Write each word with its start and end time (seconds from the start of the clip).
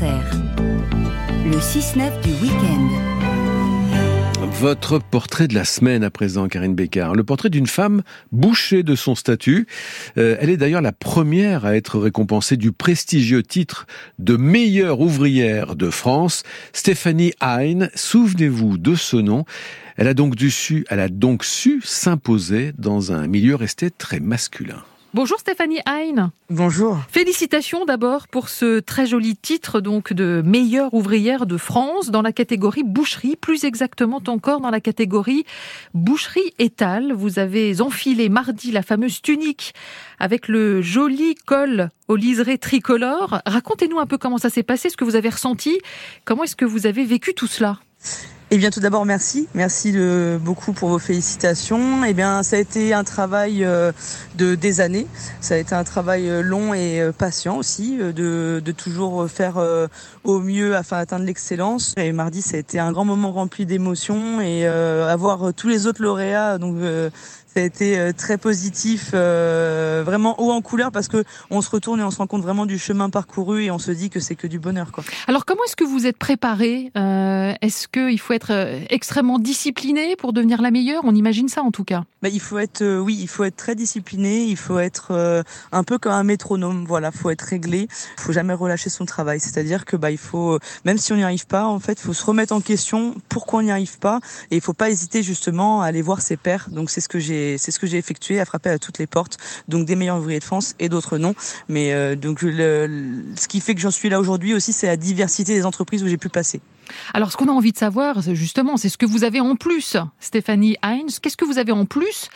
Le 0.00 1.58
6-9 1.58 2.22
du 2.22 2.30
week-end. 2.40 2.88
Votre 4.60 5.00
portrait 5.00 5.48
de 5.48 5.54
la 5.54 5.64
semaine 5.64 6.04
à 6.04 6.10
présent, 6.10 6.46
Karine 6.46 6.76
Bécard. 6.76 7.16
Le 7.16 7.24
portrait 7.24 7.50
d'une 7.50 7.66
femme 7.66 8.02
bouchée 8.30 8.84
de 8.84 8.94
son 8.94 9.16
statut. 9.16 9.66
Euh, 10.16 10.36
elle 10.40 10.50
est 10.50 10.56
d'ailleurs 10.56 10.82
la 10.82 10.92
première 10.92 11.64
à 11.64 11.74
être 11.74 11.98
récompensée 11.98 12.56
du 12.56 12.70
prestigieux 12.70 13.42
titre 13.42 13.86
de 14.20 14.36
meilleure 14.36 15.00
ouvrière 15.00 15.74
de 15.74 15.90
France. 15.90 16.44
Stéphanie 16.72 17.32
Hein, 17.40 17.88
souvenez-vous 17.96 18.78
de 18.78 18.94
ce 18.94 19.16
nom. 19.16 19.44
Elle 19.96 20.06
a 20.06 20.14
donc, 20.14 20.36
su, 20.48 20.86
elle 20.90 21.00
a 21.00 21.08
donc 21.08 21.44
su 21.44 21.80
s'imposer 21.84 22.72
dans 22.78 23.10
un 23.10 23.26
milieu 23.26 23.56
resté 23.56 23.90
très 23.90 24.20
masculin. 24.20 24.84
Bonjour 25.14 25.38
Stéphanie 25.40 25.80
Hein. 25.86 26.32
Bonjour. 26.50 26.98
Félicitations 27.08 27.86
d'abord 27.86 28.28
pour 28.28 28.50
ce 28.50 28.78
très 28.78 29.06
joli 29.06 29.36
titre 29.36 29.80
donc 29.80 30.12
de 30.12 30.42
meilleure 30.44 30.92
ouvrière 30.92 31.46
de 31.46 31.56
France 31.56 32.10
dans 32.10 32.20
la 32.20 32.30
catégorie 32.30 32.82
boucherie, 32.84 33.34
plus 33.34 33.64
exactement 33.64 34.20
encore 34.26 34.60
dans 34.60 34.68
la 34.68 34.82
catégorie 34.82 35.46
boucherie 35.94 36.52
étale. 36.58 37.14
Vous 37.14 37.38
avez 37.38 37.80
enfilé 37.80 38.28
mardi 38.28 38.70
la 38.70 38.82
fameuse 38.82 39.22
tunique 39.22 39.72
avec 40.18 40.46
le 40.46 40.82
joli 40.82 41.34
col 41.34 41.88
au 42.08 42.16
liseré 42.16 42.58
tricolore. 42.58 43.40
Racontez-nous 43.46 43.98
un 43.98 44.06
peu 44.06 44.18
comment 44.18 44.38
ça 44.38 44.50
s'est 44.50 44.62
passé, 44.62 44.90
ce 44.90 44.98
que 44.98 45.04
vous 45.04 45.16
avez 45.16 45.30
ressenti, 45.30 45.80
comment 46.26 46.44
est-ce 46.44 46.56
que 46.56 46.66
vous 46.66 46.86
avez 46.86 47.06
vécu 47.06 47.32
tout 47.32 47.46
cela? 47.46 47.78
Eh 48.50 48.56
bien, 48.56 48.70
tout 48.70 48.80
d'abord, 48.80 49.04
merci. 49.04 49.46
Merci 49.52 49.92
de, 49.92 50.38
beaucoup 50.40 50.72
pour 50.72 50.88
vos 50.88 50.98
félicitations. 50.98 52.02
Eh 52.04 52.14
bien, 52.14 52.42
ça 52.42 52.56
a 52.56 52.58
été 52.58 52.94
un 52.94 53.04
travail 53.04 53.62
euh, 53.62 53.92
de 54.36 54.54
des 54.54 54.80
années. 54.80 55.06
Ça 55.42 55.54
a 55.54 55.58
été 55.58 55.74
un 55.74 55.84
travail 55.84 56.30
euh, 56.30 56.40
long 56.40 56.72
et 56.72 56.98
euh, 56.98 57.12
patient 57.12 57.58
aussi, 57.58 57.98
de, 57.98 58.62
de 58.64 58.72
toujours 58.72 59.28
faire 59.28 59.62
au 60.24 60.40
mieux 60.40 60.76
afin 60.76 60.96
d'atteindre 60.96 61.26
l'excellence. 61.26 61.92
Et 61.98 62.10
mardi, 62.12 62.40
ça 62.40 62.56
a 62.56 62.60
été 62.60 62.78
un 62.78 62.90
grand 62.90 63.04
moment 63.04 63.32
rempli 63.32 63.66
d'émotions 63.66 64.40
et 64.40 64.66
avoir 64.66 65.52
tous 65.52 65.68
les 65.68 65.86
autres 65.86 66.02
lauréats, 66.02 66.56
donc 66.56 66.76
ça 67.58 67.62
a 67.62 67.66
été 67.66 67.98
euh, 67.98 68.12
très 68.12 68.38
positif, 68.38 69.10
euh, 69.14 70.04
vraiment 70.06 70.40
haut 70.40 70.52
en 70.52 70.60
couleur 70.60 70.92
parce 70.92 71.08
que 71.08 71.24
on 71.50 71.60
se 71.60 71.68
retourne 71.70 71.98
et 71.98 72.04
on 72.04 72.10
se 72.12 72.18
rend 72.18 72.28
compte 72.28 72.42
vraiment 72.42 72.66
du 72.66 72.78
chemin 72.78 73.10
parcouru 73.10 73.64
et 73.64 73.72
on 73.72 73.80
se 73.80 73.90
dit 73.90 74.10
que 74.10 74.20
c'est 74.20 74.36
que 74.36 74.46
du 74.46 74.60
bonheur. 74.60 74.92
Quoi. 74.92 75.02
Alors 75.26 75.44
comment 75.44 75.64
est-ce 75.64 75.74
que 75.74 75.82
vous 75.82 76.06
êtes 76.06 76.18
préparé 76.18 76.92
euh, 76.96 77.54
Est-ce 77.60 77.88
qu'il 77.88 78.20
faut 78.20 78.34
être 78.34 78.37
extrêmement 78.90 79.38
discipliné 79.38 80.16
pour 80.16 80.32
devenir 80.32 80.62
la 80.62 80.70
meilleure 80.70 81.02
On 81.04 81.14
imagine 81.14 81.48
ça 81.48 81.62
en 81.62 81.70
tout 81.70 81.84
cas. 81.84 82.04
Bah, 82.22 82.28
il 82.28 82.40
faut 82.40 82.58
être, 82.58 82.98
oui, 82.98 83.16
il 83.20 83.28
faut 83.28 83.44
être 83.44 83.56
très 83.56 83.74
discipliné. 83.74 84.44
Il 84.44 84.56
faut 84.56 84.78
être 84.78 85.44
un 85.72 85.84
peu 85.84 85.98
comme 85.98 86.12
un 86.12 86.24
métronome. 86.24 86.84
Voilà, 86.86 87.10
faut 87.12 87.30
être 87.30 87.42
réglé. 87.42 87.88
Il 88.18 88.22
faut 88.22 88.32
jamais 88.32 88.54
relâcher 88.54 88.90
son 88.90 89.04
travail. 89.04 89.40
C'est-à-dire 89.40 89.84
que 89.84 89.96
bah 89.96 90.10
il 90.10 90.18
faut, 90.18 90.58
même 90.84 90.98
si 90.98 91.12
on 91.12 91.16
n'y 91.16 91.22
arrive 91.22 91.46
pas, 91.46 91.66
en 91.66 91.78
fait, 91.78 91.98
faut 92.00 92.12
se 92.12 92.24
remettre 92.24 92.52
en 92.52 92.60
question 92.60 93.14
pourquoi 93.28 93.60
on 93.60 93.62
n'y 93.62 93.70
arrive 93.70 93.98
pas 93.98 94.20
et 94.50 94.56
il 94.56 94.60
faut 94.60 94.72
pas 94.72 94.90
hésiter 94.90 95.22
justement 95.22 95.82
à 95.82 95.86
aller 95.86 96.02
voir 96.02 96.20
ses 96.20 96.36
pairs. 96.36 96.68
Donc 96.70 96.90
c'est 96.90 97.00
ce 97.00 97.08
que 97.08 97.18
j'ai 97.18 97.58
c'est 97.58 97.70
ce 97.70 97.78
que 97.78 97.86
j'ai 97.86 97.98
effectué, 97.98 98.40
à 98.40 98.44
frapper 98.44 98.70
à 98.70 98.78
toutes 98.78 98.98
les 98.98 99.06
portes, 99.06 99.38
donc 99.68 99.86
des 99.86 99.96
meilleurs 99.96 100.18
ouvriers 100.18 100.38
de 100.38 100.44
France 100.44 100.74
et 100.78 100.88
d'autres 100.88 101.18
non. 101.18 101.34
Mais 101.68 101.92
euh, 101.92 102.16
donc 102.16 102.40
ce 102.40 103.48
qui 103.48 103.60
fait 103.60 103.74
que 103.74 103.80
j'en 103.80 103.90
suis 103.90 104.08
là 104.08 104.20
aujourd'hui 104.20 104.54
aussi, 104.54 104.72
c'est 104.72 104.86
la 104.86 104.96
diversité 104.96 105.54
des 105.54 105.66
entreprises 105.66 106.02
où 106.02 106.08
j'ai 106.08 106.16
pu 106.16 106.28
passer. 106.28 106.60
Alors, 107.14 107.32
ce 107.32 107.36
qu'on 107.36 107.48
a 107.48 107.52
envie 107.52 107.72
de 107.72 107.78
savoir, 107.78 108.20
justement, 108.34 108.76
c'est 108.76 108.88
ce 108.88 108.98
que 108.98 109.06
vous 109.06 109.24
avez 109.24 109.40
en 109.40 109.56
plus, 109.56 109.96
Stéphanie 110.20 110.76
Heinz. 110.82 111.18
Qu'est-ce 111.18 111.36
que 111.36 111.44
vous 111.44 111.58
avez 111.58 111.72
en 111.72 111.86
plus 111.86 112.28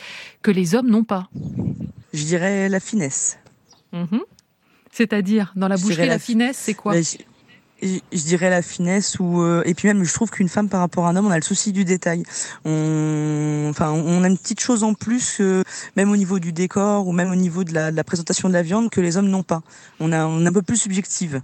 que 0.42 0.50
les 0.50 0.74
hommes 0.74 0.88
n'ont 0.88 1.04
pas? 1.04 1.28
Je 2.12 2.24
dirais 2.24 2.68
la 2.68 2.80
finesse. 2.80 3.38
Mhm. 3.92 4.20
C'est-à-dire, 4.90 5.52
dans 5.56 5.68
la 5.68 5.76
boucherie, 5.76 6.06
la, 6.06 6.18
finesse, 6.18 6.58
c'est 6.58 6.74
quoi? 6.74 6.94
Je 7.82 7.98
dirais 8.12 8.50
la 8.50 8.62
finesse 8.62 9.18
ou 9.18 9.42
euh, 9.42 9.62
et 9.64 9.74
puis 9.74 9.88
même 9.88 10.04
je 10.04 10.12
trouve 10.12 10.30
qu'une 10.30 10.48
femme 10.48 10.68
par 10.68 10.78
rapport 10.78 11.06
à 11.06 11.08
un 11.08 11.16
homme 11.16 11.26
on 11.26 11.32
a 11.32 11.36
le 11.36 11.42
souci 11.42 11.72
du 11.72 11.84
détail 11.84 12.22
on 12.64 13.66
enfin 13.70 13.90
on 13.90 14.22
a 14.22 14.28
une 14.28 14.38
petite 14.38 14.60
chose 14.60 14.84
en 14.84 14.94
plus 14.94 15.42
même 15.96 16.12
au 16.12 16.16
niveau 16.16 16.38
du 16.38 16.52
décor 16.52 17.08
ou 17.08 17.12
même 17.12 17.32
au 17.32 17.34
niveau 17.34 17.64
de 17.64 17.74
la, 17.74 17.90
de 17.90 17.96
la 17.96 18.04
présentation 18.04 18.48
de 18.48 18.54
la 18.54 18.62
viande 18.62 18.88
que 18.88 19.00
les 19.00 19.16
hommes 19.16 19.28
n'ont 19.28 19.42
pas 19.42 19.62
on 19.98 20.12
a 20.12 20.26
on 20.26 20.44
est 20.44 20.48
un 20.48 20.52
peu 20.52 20.62
plus 20.62 20.76
subjective 20.76 21.42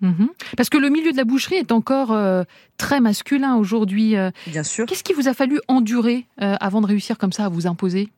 mhm. 0.00 0.28
Parce 0.56 0.68
que 0.68 0.78
le 0.78 0.88
milieu 0.88 1.12
de 1.12 1.16
la 1.16 1.24
boucherie 1.24 1.56
est 1.56 1.72
encore 1.72 2.12
euh, 2.12 2.44
très 2.76 3.00
masculin 3.00 3.56
aujourd'hui. 3.56 4.16
Euh. 4.16 4.30
Bien 4.46 4.62
sûr. 4.62 4.86
Qu'est-ce 4.86 5.04
qui 5.04 5.12
vous 5.12 5.28
a 5.28 5.34
fallu 5.34 5.60
endurer 5.68 6.26
avant 6.38 6.80
de 6.80 6.86
réussir 6.86 7.18
comme 7.18 7.32
ça 7.32 7.46
à 7.46 7.48
vous 7.48 7.66
imposer? 7.66 8.10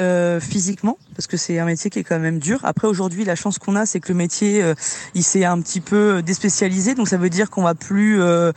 Euh, 0.00 0.40
physiquement 0.40 0.98
parce 1.14 1.26
que 1.26 1.36
c'est 1.36 1.58
un 1.58 1.64
métier 1.64 1.90
qui 1.90 1.98
est 1.98 2.04
quand 2.04 2.18
même 2.18 2.38
dur. 2.38 2.60
Après 2.64 2.88
aujourd'hui, 2.88 3.24
la 3.24 3.36
chance 3.36 3.58
qu'on 3.58 3.76
a, 3.76 3.86
c'est 3.86 4.00
que 4.00 4.08
le 4.08 4.18
métier 4.18 4.62
euh, 4.62 4.74
il 5.14 5.22
s'est 5.22 5.44
un 5.44 5.60
petit 5.60 5.80
peu 5.80 6.22
déspécialisé, 6.22 6.94
donc 6.94 7.08
ça 7.08 7.16
veut 7.16 7.30
dire 7.30 7.50
qu'on 7.50 7.62
va 7.62 7.74
plus, 7.74 8.20
euh, 8.20 8.52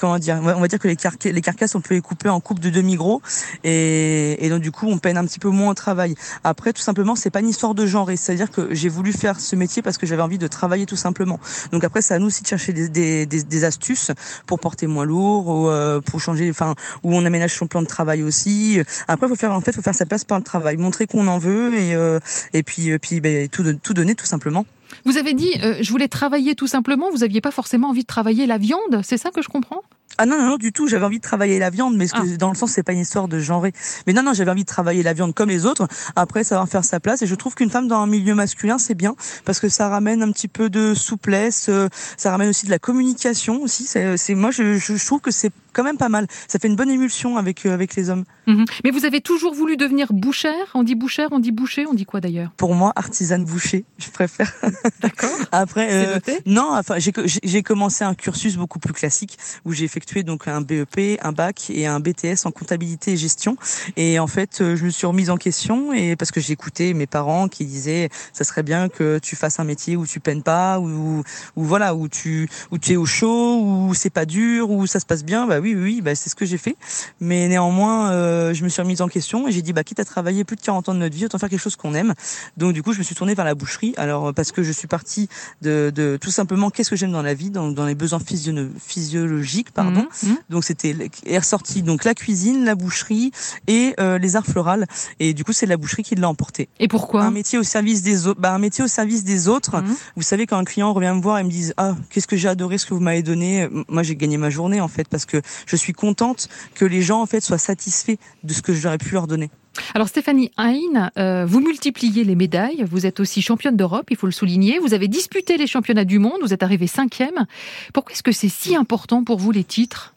comment 0.00 0.18
dire, 0.18 0.40
on 0.42 0.60
va 0.60 0.68
dire 0.68 0.78
que 0.78 0.88
les, 0.88 0.96
les 1.32 1.40
carcasses 1.40 1.74
on 1.74 1.80
peut 1.80 1.94
les 1.94 2.00
couper 2.00 2.28
en 2.28 2.40
coupe 2.40 2.60
de 2.60 2.70
demi 2.70 2.96
gros 2.96 3.20
et, 3.64 4.44
et 4.44 4.48
donc 4.48 4.62
du 4.62 4.72
coup 4.72 4.86
on 4.88 4.98
peine 4.98 5.16
un 5.16 5.24
petit 5.24 5.38
peu 5.38 5.50
moins 5.50 5.70
au 5.70 5.74
travail. 5.74 6.14
Après 6.44 6.72
tout 6.72 6.82
simplement, 6.82 7.14
c'est 7.16 7.30
pas 7.30 7.40
une 7.40 7.48
histoire 7.48 7.74
de 7.74 7.86
genre, 7.86 8.08
c'est-à-dire 8.16 8.50
que 8.50 8.74
j'ai 8.74 8.88
voulu 8.88 9.12
faire 9.12 9.38
ce 9.38 9.56
métier 9.56 9.82
parce 9.82 9.98
que 9.98 10.06
j'avais 10.06 10.22
envie 10.22 10.38
de 10.38 10.46
travailler 10.46 10.86
tout 10.86 10.96
simplement. 10.96 11.38
Donc 11.70 11.84
après, 11.84 12.02
c'est 12.02 12.14
à 12.14 12.18
nous 12.18 12.26
aussi 12.26 12.42
de 12.42 12.48
chercher 12.48 12.72
des, 12.72 12.88
des, 12.88 13.26
des, 13.26 13.64
astuces 13.64 14.10
pour 14.46 14.58
porter 14.58 14.86
moins 14.86 15.04
lourd 15.04 15.48
ou 15.48 15.68
euh, 15.68 16.00
pour 16.00 16.20
changer, 16.20 16.50
enfin 16.50 16.74
où 17.02 17.14
on 17.14 17.24
aménage 17.24 17.54
son 17.54 17.66
plan 17.66 17.82
de 17.82 17.86
travail 17.86 18.22
aussi. 18.22 18.80
Après, 19.06 19.28
faut 19.28 19.36
faire 19.36 19.52
en 19.52 19.60
fait, 19.60 19.72
faut 19.72 19.82
faire 19.82 19.94
sa 19.94 20.06
place 20.06 20.24
par 20.24 20.38
le 20.38 20.44
travail 20.44 20.62
va 20.62 20.76
montrer 20.76 21.06
qu'on 21.06 21.26
en 21.26 21.38
veut 21.38 21.74
euh, 21.94 22.20
et 22.52 22.62
puis, 22.62 22.90
euh, 22.90 22.98
puis 22.98 23.20
ben, 23.20 23.48
tout, 23.48 23.94
donner 23.94 24.14
tout 24.14 24.26
simplement. 24.26 24.66
Vous 25.04 25.16
avez 25.16 25.34
dit, 25.34 25.50
euh, 25.62 25.76
je 25.80 25.90
voulais 25.90 26.08
travailler 26.08 26.54
tout 26.54 26.66
simplement, 26.66 27.10
vous 27.10 27.18
n'aviez 27.18 27.40
pas 27.40 27.50
forcément 27.50 27.90
envie 27.90 28.02
de 28.02 28.06
travailler 28.06 28.46
la 28.46 28.58
viande, 28.58 29.00
c'est 29.02 29.16
ça 29.16 29.30
que 29.30 29.42
je 29.42 29.48
comprends? 29.48 29.82
Ah 30.18 30.26
non, 30.26 30.38
non, 30.38 30.50
non, 30.50 30.56
du 30.56 30.72
tout. 30.72 30.88
J'avais 30.88 31.04
envie 31.04 31.18
de 31.18 31.22
travailler 31.22 31.58
la 31.58 31.70
viande, 31.70 31.96
mais 31.96 32.06
ah. 32.12 32.22
dans 32.38 32.50
le 32.50 32.56
sens, 32.56 32.72
c'est 32.72 32.82
pas 32.82 32.92
une 32.92 33.00
histoire 33.00 33.28
de 33.28 33.38
genre. 33.38 33.66
Mais 34.06 34.12
non, 34.12 34.22
non, 34.22 34.32
j'avais 34.32 34.50
envie 34.50 34.62
de 34.62 34.68
travailler 34.68 35.02
la 35.02 35.12
viande 35.12 35.34
comme 35.34 35.48
les 35.48 35.66
autres. 35.66 35.88
Après, 36.16 36.44
ça 36.44 36.58
va 36.58 36.66
faire 36.66 36.84
sa 36.84 37.00
place. 37.00 37.22
Et 37.22 37.26
je 37.26 37.34
trouve 37.34 37.54
qu'une 37.54 37.70
femme 37.70 37.88
dans 37.88 38.00
un 38.00 38.06
milieu 38.06 38.34
masculin, 38.34 38.78
c'est 38.78 38.94
bien 38.94 39.14
parce 39.44 39.60
que 39.60 39.68
ça 39.68 39.88
ramène 39.88 40.22
un 40.22 40.32
petit 40.32 40.48
peu 40.48 40.70
de 40.70 40.94
souplesse. 40.94 41.70
ça 42.16 42.30
ramène 42.30 42.48
aussi 42.48 42.66
de 42.66 42.70
la 42.70 42.78
communication 42.78 43.62
aussi. 43.62 43.84
C'est, 43.84 44.34
moi, 44.34 44.50
je, 44.50 44.78
je 44.78 45.04
trouve 45.04 45.20
que 45.20 45.30
c'est 45.30 45.52
quand 45.72 45.84
même 45.84 45.96
pas 45.96 46.08
mal. 46.08 46.26
Ça 46.48 46.58
fait 46.58 46.68
une 46.68 46.76
bonne 46.76 46.90
émulsion 46.90 47.36
avec 47.36 47.66
euh, 47.66 47.74
avec 47.74 47.94
les 47.96 48.10
hommes. 48.10 48.24
Mhm. 48.46 48.64
Mais 48.84 48.90
vous 48.90 49.04
avez 49.04 49.20
toujours 49.20 49.54
voulu 49.54 49.76
devenir 49.76 50.12
bouchère? 50.12 50.70
On 50.74 50.82
dit 50.82 50.94
bouchère, 50.94 51.28
on 51.32 51.38
dit 51.38 51.52
boucher, 51.52 51.86
on 51.86 51.94
dit 51.94 52.04
quoi 52.04 52.20
d'ailleurs? 52.20 52.50
Pour 52.56 52.74
moi, 52.74 52.92
artisane 52.96 53.44
boucher, 53.44 53.84
je 53.98 54.10
préfère. 54.10 54.52
D'accord. 55.00 55.30
Après, 55.52 55.88
euh, 55.92 56.18
non, 56.46 56.70
enfin, 56.72 56.96
j'ai 56.98 57.62
commencé 57.62 58.04
un 58.04 58.14
cursus 58.14 58.56
beaucoup 58.56 58.78
plus 58.78 58.92
classique 58.92 59.38
où 59.64 59.72
j'ai 59.72 59.88
effectué 60.02 60.24
donc 60.24 60.48
un 60.48 60.60
BEP, 60.60 61.20
un 61.22 61.30
bac 61.30 61.70
et 61.70 61.86
un 61.86 62.00
BTS 62.00 62.44
en 62.44 62.50
comptabilité 62.50 63.12
et 63.12 63.16
gestion. 63.16 63.56
Et 63.96 64.18
en 64.18 64.26
fait, 64.26 64.60
euh, 64.60 64.74
je 64.74 64.84
me 64.84 64.90
suis 64.90 65.06
remise 65.06 65.30
en 65.30 65.36
question 65.36 65.92
et 65.92 66.16
parce 66.16 66.32
que 66.32 66.40
j'écoutais 66.40 66.92
mes 66.92 67.06
parents 67.06 67.46
qui 67.46 67.64
disaient 67.66 68.08
ça 68.32 68.42
serait 68.42 68.64
bien 68.64 68.88
que 68.88 69.20
tu 69.20 69.36
fasses 69.36 69.60
un 69.60 69.64
métier 69.64 69.94
où 69.94 70.04
tu 70.04 70.18
peines 70.18 70.42
pas, 70.42 70.80
ou 70.80 71.22
voilà, 71.54 71.94
où 71.94 72.08
tu 72.08 72.48
où 72.72 72.78
tu 72.78 72.92
es 72.92 72.96
au 72.96 73.06
chaud, 73.06 73.60
où 73.62 73.94
c'est 73.94 74.10
pas 74.10 74.26
dur, 74.26 74.70
où 74.70 74.88
ça 74.88 74.98
se 74.98 75.06
passe 75.06 75.24
bien. 75.24 75.46
Bah 75.46 75.60
oui, 75.60 75.76
oui, 75.76 76.00
bah, 76.00 76.16
c'est 76.16 76.30
ce 76.30 76.34
que 76.34 76.46
j'ai 76.46 76.58
fait. 76.58 76.76
Mais 77.20 77.46
néanmoins, 77.46 78.10
euh, 78.10 78.54
je 78.54 78.64
me 78.64 78.68
suis 78.68 78.82
remise 78.82 79.02
en 79.02 79.08
question 79.08 79.46
et 79.46 79.52
j'ai 79.52 79.62
dit, 79.62 79.72
bah, 79.72 79.84
quitte 79.84 80.00
à 80.00 80.04
travailler 80.04 80.42
plus 80.42 80.56
de 80.56 80.62
40 80.62 80.88
ans 80.88 80.94
de 80.94 80.98
notre 80.98 81.14
vie, 81.14 81.26
autant 81.26 81.38
faire 81.38 81.48
quelque 81.48 81.60
chose 81.60 81.76
qu'on 81.76 81.94
aime. 81.94 82.14
Donc, 82.56 82.72
du 82.72 82.82
coup, 82.82 82.92
je 82.92 82.98
me 82.98 83.04
suis 83.04 83.14
tournée 83.14 83.34
vers 83.34 83.44
la 83.44 83.54
boucherie. 83.54 83.94
Alors, 83.96 84.34
parce 84.34 84.50
que 84.50 84.64
je 84.64 84.72
suis 84.72 84.88
partie 84.88 85.28
de, 85.60 85.92
de 85.94 86.18
tout 86.20 86.32
simplement 86.32 86.70
qu'est-ce 86.70 86.90
que 86.90 86.96
j'aime 86.96 87.12
dans 87.12 87.22
la 87.22 87.34
vie, 87.34 87.50
dans, 87.50 87.68
dans 87.68 87.86
les 87.86 87.94
besoins 87.94 88.20
physiologiques, 88.20 89.70
pardon. 89.70 89.91
Mmh, 89.92 90.28
mmh. 90.28 90.36
Donc, 90.50 90.64
c'était 90.64 90.96
est 91.24 91.38
ressorti 91.38 91.82
donc 91.82 92.04
la 92.04 92.14
cuisine, 92.14 92.64
la 92.64 92.74
boucherie 92.74 93.32
et 93.66 93.94
euh, 94.00 94.18
les 94.18 94.36
arts 94.36 94.46
florales. 94.46 94.86
Et 95.20 95.34
du 95.34 95.44
coup, 95.44 95.52
c'est 95.52 95.66
la 95.66 95.76
boucherie 95.76 96.02
qui 96.02 96.14
l'a 96.14 96.28
emporté. 96.28 96.68
Et 96.78 96.88
pourquoi? 96.88 97.22
Un 97.22 97.30
métier 97.30 97.58
au 97.58 97.62
service 97.62 98.02
des 98.02 98.26
autres. 98.26 98.40
Bah, 98.40 98.54
un 98.54 98.58
métier 98.58 98.84
au 98.84 98.88
service 98.88 99.24
des 99.24 99.48
autres. 99.48 99.78
Mmh. 99.78 99.96
Vous 100.16 100.22
savez, 100.22 100.46
quand 100.46 100.58
un 100.58 100.64
client 100.64 100.92
revient 100.92 101.12
me 101.14 101.22
voir 101.22 101.38
et 101.38 101.44
me 101.44 101.50
dit, 101.50 101.72
ah, 101.76 101.96
qu'est-ce 102.10 102.26
que 102.26 102.36
j'ai 102.36 102.48
adoré 102.48 102.78
ce 102.78 102.86
que 102.86 102.94
vous 102.94 103.00
m'avez 103.00 103.22
donné. 103.22 103.68
Moi, 103.88 104.02
j'ai 104.02 104.16
gagné 104.16 104.36
ma 104.36 104.50
journée 104.50 104.80
en 104.80 104.88
fait 104.88 105.08
parce 105.08 105.24
que 105.24 105.40
je 105.66 105.76
suis 105.76 105.92
contente 105.92 106.48
que 106.74 106.84
les 106.84 107.02
gens 107.02 107.20
en 107.20 107.26
fait 107.26 107.40
soient 107.40 107.58
satisfaits 107.58 108.16
de 108.42 108.52
ce 108.52 108.62
que 108.62 108.74
j'aurais 108.74 108.98
pu 108.98 109.14
leur 109.14 109.26
donner. 109.26 109.50
Alors 109.94 110.08
Stéphanie 110.08 110.50
Hein, 110.58 111.10
euh, 111.18 111.44
vous 111.46 111.60
multipliez 111.60 112.24
les 112.24 112.34
médailles, 112.34 112.84
vous 112.88 113.06
êtes 113.06 113.20
aussi 113.20 113.42
championne 113.42 113.76
d'Europe, 113.76 114.06
il 114.10 114.16
faut 114.16 114.26
le 114.26 114.32
souligner, 114.32 114.78
vous 114.78 114.94
avez 114.94 115.08
disputé 115.08 115.56
les 115.56 115.66
championnats 115.66 116.04
du 116.04 116.18
monde, 116.18 116.38
vous 116.42 116.52
êtes 116.52 116.62
arrivée 116.62 116.86
cinquième. 116.86 117.46
Pourquoi 117.92 118.12
est-ce 118.12 118.22
que 118.22 118.32
c'est 118.32 118.48
si 118.48 118.76
important 118.76 119.24
pour 119.24 119.38
vous 119.38 119.50
les 119.50 119.64
titres? 119.64 120.14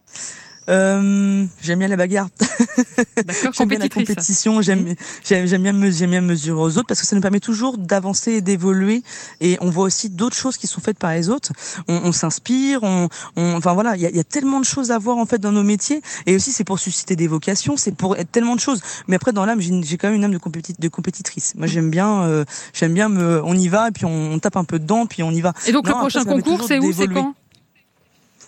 Euh, 0.70 1.46
j'aime 1.62 1.80
bien 1.80 1.88
la 1.88 1.96
bagarre. 1.96 2.30
j'aime 3.54 3.68
bien 3.68 3.80
la 3.80 3.90
compétition. 3.90 4.62
J'aime 4.62 4.96
j'aime 5.24 5.62
bien 5.62 5.74
me 5.74 5.92
j'aime 5.92 6.12
bien 6.12 6.22
mesurer 6.22 6.60
aux 6.60 6.78
autres 6.78 6.88
parce 6.88 7.02
que 7.02 7.08
ça 7.08 7.16
nous 7.16 7.22
permet 7.22 7.40
toujours 7.40 7.78
d'avancer 7.78 8.34
et 8.34 8.42
d'évoluer. 8.42 9.04
Et 9.42 9.58
on 9.62 9.70
voit 9.70 9.86
aussi 9.86 10.10
d'autres 10.10 10.36
choses 10.36 10.58
qui 10.58 10.68
sont 10.68 10.82
faites 10.82 10.98
par 10.98 11.14
les 11.14 11.30
autres. 11.30 11.52
On, 11.88 12.02
on 12.06 12.12
s'inspire. 12.12 12.80
On, 12.84 13.10
on, 13.36 13.56
enfin 13.56 13.74
voilà, 13.74 13.96
il 13.96 14.02
y 14.02 14.06
a, 14.06 14.10
y 14.10 14.20
a, 14.20 14.24
tellement 14.24 14.60
de 14.60 14.66
choses 14.66 14.92
à 14.92 14.98
voir 14.98 15.18
en 15.18 15.26
fait 15.26 15.38
dans 15.38 15.52
nos 15.52 15.64
métiers. 15.64 16.02
Et 16.26 16.36
aussi 16.36 16.52
c'est 16.52 16.64
pour 16.64 16.80
susciter 16.80 17.16
des 17.16 17.28
vocations, 17.28 17.78
c'est 17.78 17.96
pour 17.96 18.18
être 18.18 18.32
tellement 18.32 18.56
de 18.56 18.62
choses. 18.62 18.82
Mais 19.08 19.16
après 19.16 19.34
dans 19.34 19.46
l'âme, 19.46 19.62
j'ai 19.62 19.98
quand 19.98 20.08
même 20.08 20.18
une 20.18 20.24
âme 20.24 20.34
de, 20.34 20.38
compétit 20.38 20.76
de 20.78 20.88
compétitrice. 20.88 21.54
Moi 21.56 21.68
j'aime 21.68 21.90
bien 21.90 22.24
euh, 22.24 22.46
j'aime 22.74 22.94
bien 22.94 23.10
me 23.10 23.44
on 23.44 23.54
y 23.54 23.68
va 23.68 23.90
et 23.90 23.92
puis 23.92 24.06
on, 24.06 24.34
on, 24.34 24.40
tape 24.40 24.58
un 24.58 24.64
peu 24.64 24.80
dedans 24.80 25.06
puis 25.06 25.22
on 25.22 25.32
y 25.32 25.42
va. 25.42 25.54
Et 25.68 25.72
donc 25.72 25.88
le 25.88 25.94
prochain 25.94 26.24
concours 26.24 26.64
c'est 26.68 26.80
où 26.80 26.92
c'est 26.92 27.08
quand? 27.08 27.36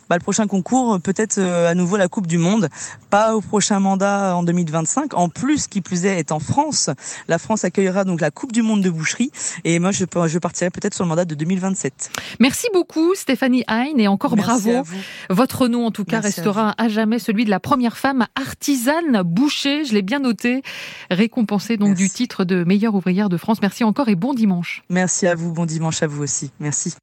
Bah, 0.10 0.16
le 0.16 0.22
prochain 0.22 0.48
concours, 0.48 1.00
peut-être 1.02 1.38
euh, 1.38 1.70
à 1.70 1.76
nouveau 1.76 1.98
la 1.98 2.08
Coupe 2.08 2.28
du 2.28 2.38
Monde, 2.38 2.70
pas 3.10 3.36
au 3.36 3.42
prochain 3.42 3.80
mandat 3.80 4.36
en 4.36 4.44
2025. 4.44 5.14
En 5.14 5.30
plus, 5.30 5.68
qui 5.68 5.82
plus 5.82 6.06
est, 6.06 6.20
est 6.20 6.32
en 6.32 6.40
France. 6.40 6.90
La 7.28 7.38
France 7.38 7.64
accueillera 7.64 8.04
donc 8.04 8.22
la 8.22 8.32
Coupe 8.32 8.52
du 8.52 8.62
Monde 8.62 8.82
de 8.82 8.90
boucherie. 8.90 9.32
Et 9.64 9.80
moi, 9.80 9.92
je, 9.92 10.06
je 10.28 10.40
partirai 10.40 10.70
peut-être 10.70 10.94
sur 10.94 11.04
le 11.04 11.10
mandat 11.10 11.26
de 11.26 11.36
2027. 11.36 12.12
Merci 12.40 12.68
beaucoup, 12.74 13.14
Stéphanie 13.16 13.58
Hein, 13.68 13.94
et 13.98 14.08
encore 14.08 14.36
bravo. 14.36 14.84
Votre 15.30 15.68
nom, 15.68 15.86
en 15.86 15.92
tout 15.92 16.06
cas, 16.06 16.20
restera 16.20 16.74
à, 16.78 16.88
jamais 16.88 17.20
celui 17.20 17.46
de 17.46 17.50
la 17.50 17.60
première 17.60 17.98
femme 17.98 18.28
artisane 18.36 19.22
boucher. 19.24 19.86
Je 19.86 19.94
l'ai 19.94 20.02
bien 20.02 20.20
noté, 20.20 20.62
récompensée 21.10 21.78
donc 21.78 21.96
du 21.96 22.10
titre 22.10 22.44
de 22.44 22.64
meilleure 22.64 22.96
ouvrière 22.96 23.30
de 23.30 23.38
France. 23.38 23.62
Merci 23.62 23.84
encore 23.84 24.10
et 24.10 24.16
bon 24.16 24.34
dimanche. 24.34 24.84
Merci 24.90 25.28
à 25.28 25.36
vous. 25.36 25.52
Bon 25.54 25.66
dimanche 25.66 26.04
à 26.04 26.08
vous 26.08 26.24
aussi. 26.24 26.52
Merci. 26.60 26.96